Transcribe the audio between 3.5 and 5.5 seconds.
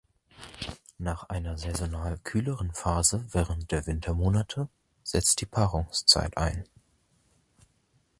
der Wintermonate setzt die